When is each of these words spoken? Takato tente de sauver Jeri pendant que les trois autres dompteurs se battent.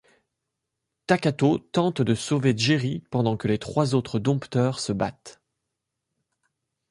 Takato 1.05 1.59
tente 1.59 2.01
de 2.01 2.15
sauver 2.15 2.57
Jeri 2.57 3.03
pendant 3.11 3.37
que 3.37 3.47
les 3.47 3.59
trois 3.59 3.93
autres 3.93 4.17
dompteurs 4.17 4.79
se 4.79 4.91
battent. 4.93 5.43